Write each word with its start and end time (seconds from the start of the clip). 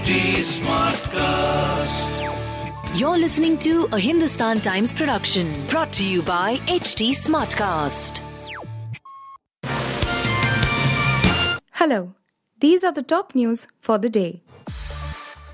HT 0.00 0.40
Smartcast. 0.60 2.08
You're 2.98 3.18
listening 3.18 3.58
to 3.58 3.86
a 3.92 3.98
Hindustan 3.98 4.60
Times 4.60 4.94
production 4.94 5.66
brought 5.66 5.92
to 5.92 6.04
you 6.06 6.22
by 6.22 6.56
HT 6.68 7.10
Smartcast. 7.10 8.22
Hello, 11.72 12.14
these 12.60 12.82
are 12.82 12.92
the 12.92 13.02
top 13.02 13.34
news 13.34 13.66
for 13.78 13.98
the 13.98 14.08
day. 14.08 14.42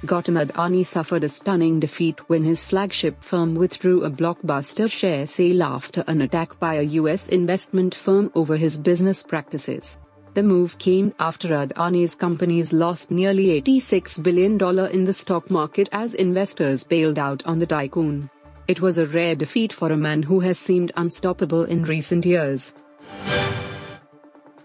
Gautam 0.07 0.41
Adani 0.41 0.87
suffered 0.87 1.25
a 1.25 1.29
stunning 1.29 1.81
defeat 1.81 2.21
when 2.29 2.45
his 2.45 2.65
flagship 2.65 3.25
firm 3.25 3.57
withdrew 3.57 4.05
a 4.05 4.11
blockbuster 4.11 4.89
share 4.89 5.27
sale 5.27 5.65
after 5.65 6.05
an 6.07 6.23
attack 6.23 6.61
by 6.61 6.75
a 6.75 6.83
US 6.83 7.27
investment 7.29 7.97
firm 7.97 8.31
over 8.37 8.57
his 8.57 8.79
business 8.79 9.25
practices. 9.25 9.99
The 10.37 10.43
move 10.43 10.77
came 10.77 11.15
after 11.19 11.49
Adani's 11.49 12.15
companies 12.15 12.71
lost 12.71 13.11
nearly 13.11 13.63
$86 13.63 14.23
billion 14.23 14.61
in 14.91 15.05
the 15.05 15.13
stock 15.15 15.51
market 15.51 15.89
as 15.93 16.13
investors 16.13 16.85
bailed 16.85 17.19
out 17.19 17.43
on 17.47 17.59
the 17.59 17.65
tycoon. 17.65 18.29
It 18.69 18.83
was 18.83 18.99
a 18.99 19.07
rare 19.07 19.35
defeat 19.35 19.73
for 19.73 19.93
a 19.93 19.97
man 19.97 20.23
who 20.23 20.41
has 20.41 20.59
seemed 20.59 20.93
unstoppable 20.99 21.65
in 21.65 21.85
recent 21.85 22.27
years. 22.27 22.75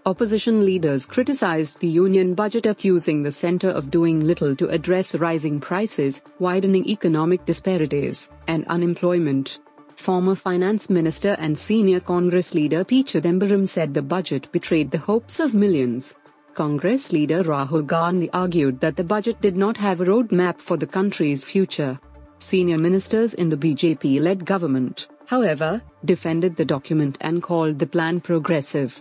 Opposition 0.04 0.66
leaders 0.66 1.06
criticized 1.06 1.80
the 1.80 1.88
union 1.88 2.34
budget 2.34 2.66
accusing 2.66 3.22
the 3.22 3.32
center 3.32 3.70
of 3.70 3.90
doing 3.90 4.20
little 4.20 4.54
to 4.56 4.68
address 4.68 5.14
rising 5.14 5.58
prices, 5.58 6.20
widening 6.38 6.86
economic 6.86 7.46
disparities, 7.46 8.28
and 8.46 8.66
unemployment. 8.66 9.60
Former 10.02 10.34
finance 10.34 10.90
minister 10.90 11.36
and 11.38 11.56
senior 11.56 12.00
Congress 12.00 12.54
leader 12.54 12.82
P. 12.82 13.04
Chidambaram 13.04 13.68
said 13.68 13.94
the 13.94 14.02
budget 14.02 14.50
betrayed 14.50 14.90
the 14.90 14.98
hopes 14.98 15.38
of 15.38 15.54
millions. 15.54 16.16
Congress 16.54 17.12
leader 17.12 17.44
Rahul 17.44 17.86
Gandhi 17.86 18.28
argued 18.32 18.80
that 18.80 18.96
the 18.96 19.04
budget 19.04 19.40
did 19.40 19.56
not 19.56 19.76
have 19.76 20.00
a 20.00 20.04
roadmap 20.04 20.60
for 20.60 20.76
the 20.76 20.88
country's 20.88 21.44
future. 21.44 22.00
Senior 22.38 22.78
ministers 22.78 23.34
in 23.34 23.48
the 23.48 23.56
BJP 23.56 24.20
led 24.20 24.44
government, 24.44 25.06
however, 25.28 25.80
defended 26.04 26.56
the 26.56 26.64
document 26.64 27.16
and 27.20 27.40
called 27.40 27.78
the 27.78 27.86
plan 27.86 28.20
progressive. 28.20 29.00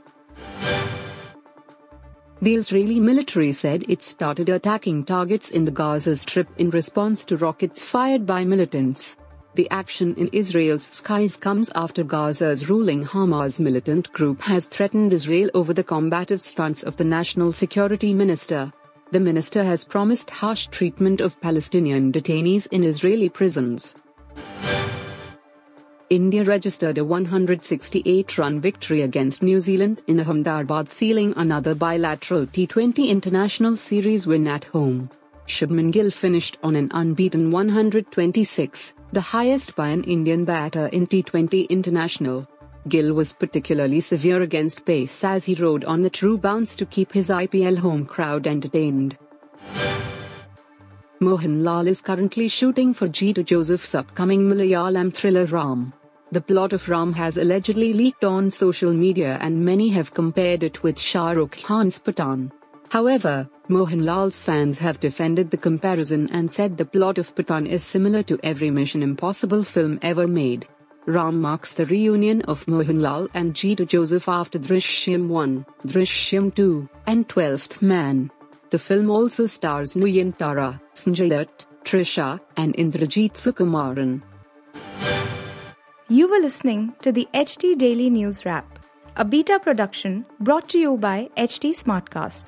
The 2.44 2.54
Israeli 2.54 3.00
military 3.00 3.54
said 3.54 3.86
it 3.90 4.04
started 4.04 4.50
attacking 4.50 5.06
targets 5.06 5.50
in 5.50 5.66
the 5.66 5.72
Gaza 5.72 6.16
Strip 6.16 6.50
in 6.60 6.70
response 6.70 7.26
to 7.26 7.38
rockets 7.38 7.84
fired 7.84 8.28
by 8.28 8.46
militants. 8.46 9.18
The 9.54 9.70
action 9.70 10.16
in 10.16 10.30
Israel's 10.32 10.84
skies 10.84 11.36
comes 11.36 11.70
after 11.76 12.06
Gaza's 12.06 12.70
ruling 12.70 13.04
Hamas 13.04 13.60
militant 13.60 14.10
group 14.14 14.42
has 14.44 14.66
threatened 14.66 15.12
Israel 15.12 15.50
over 15.54 15.74
the 15.74 15.84
combative 15.84 16.40
stance 16.40 16.84
of 16.84 16.96
the 16.96 17.04
national 17.04 17.52
security 17.52 18.14
minister. 18.14 18.72
The 19.12 19.20
minister 19.20 19.62
has 19.62 19.84
promised 19.84 20.30
harsh 20.30 20.68
treatment 20.68 21.20
of 21.20 21.40
Palestinian 21.42 22.14
detainees 22.14 22.68
in 22.72 22.86
Israeli 22.86 23.28
prisons. 23.28 23.94
India 26.10 26.46
registered 26.46 26.98
a 26.98 27.04
168 27.04 28.38
run 28.38 28.62
victory 28.62 29.02
against 29.02 29.44
New 29.44 29.60
Zealand 29.60 30.02
in 30.08 30.22
Ahmedabad, 30.22 30.88
sealing 30.88 31.34
another 31.36 31.76
bilateral 31.76 32.46
T20 32.46 33.10
international 33.10 33.76
series 33.76 34.28
win 34.28 34.48
at 34.48 34.64
home. 34.66 35.10
Shubman 35.46 35.92
Gill 35.92 36.10
finished 36.10 36.58
on 36.64 36.78
an 36.78 36.90
unbeaten 36.94 37.52
126, 37.52 38.94
the 39.12 39.22
highest 39.22 39.76
by 39.76 39.90
an 39.90 40.04
Indian 40.06 40.46
batter 40.46 40.88
in 40.88 41.06
T20 41.06 41.68
International. 41.70 42.48
Gill 42.88 43.14
was 43.14 43.34
particularly 43.34 44.00
severe 44.00 44.42
against 44.42 44.86
pace 44.86 45.24
as 45.24 45.46
he 45.46 45.54
rode 45.54 45.84
on 45.84 46.02
the 46.02 46.10
true 46.10 46.38
bounce 46.38 46.76
to 46.78 46.86
keep 46.86 47.12
his 47.12 47.30
IPL 47.30 47.78
home 47.78 48.06
crowd 48.06 48.48
entertained. 48.48 49.18
Mohanlal 51.20 51.88
is 51.88 52.02
currently 52.02 52.48
shooting 52.48 52.94
for 52.94 53.08
Jeethu 53.08 53.44
Joseph's 53.44 53.94
upcoming 53.94 54.50
Malayalam 54.50 55.14
thriller 55.14 55.46
Ram. 55.46 55.94
The 56.32 56.42
plot 56.42 56.72
of 56.72 56.88
Ram 56.88 57.12
has 57.14 57.38
allegedly 57.38 57.92
leaked 57.92 58.24
on 58.24 58.50
social 58.50 58.94
media 58.94 59.38
and 59.42 59.66
many 59.66 59.90
have 59.90 60.14
compared 60.14 60.64
it 60.64 60.82
with 60.82 60.98
Shah 60.98 61.32
Rukh 61.32 61.58
Khan's 61.58 62.00
Pathaan. 62.00 62.52
However, 62.92 63.50
Mohanlal's 63.70 64.38
fans 64.38 64.80
have 64.80 65.00
defended 65.00 65.50
the 65.50 65.56
comparison 65.56 66.30
and 66.30 66.52
said 66.52 66.76
the 66.76 66.84
plot 66.84 67.18
of 67.18 67.34
Pathaan 67.34 67.66
is 67.66 67.86
similar 67.86 68.22
to 68.24 68.38
every 68.44 68.70
Mission 68.70 69.02
Impossible 69.02 69.64
film 69.64 69.98
ever 70.02 70.28
made. 70.28 70.68
Ram 71.06 71.40
marks 71.40 71.74
the 71.74 71.86
reunion 71.86 72.42
of 72.42 72.66
Mohanlal 72.66 73.30
and 73.34 73.54
Jeethu 73.54 73.88
Joseph 73.88 74.28
after 74.28 74.60
Drishyam 74.60 75.30
1, 75.30 75.66
Drishyam 75.88 76.54
2, 76.54 76.90
and 77.08 77.30
12th 77.30 77.82
Man. 77.82 78.30
The 78.72 78.80
film 78.80 79.10
also 79.10 79.46
stars 79.46 79.94
Nayanthara, 79.94 80.82
Sanjay 80.94 81.30
Dutt, 81.30 81.66
Trisha, 81.86 82.42
and 82.58 82.76
Indrajith 82.76 83.36
Sukumaran. 83.36 84.22
You 86.10 86.30
were 86.30 86.40
listening 86.40 86.94
to 87.04 87.14
the 87.14 87.26
HT 87.34 87.78
Daily 87.78 88.10
News 88.10 88.44
Wrap, 88.44 88.80
a 89.16 89.24
beta 89.24 89.62
production 89.62 90.26
brought 90.42 90.68
to 90.68 90.78
you 90.78 90.98
by 90.98 91.30
HT 91.38 91.72
Smartcast. 91.72 92.48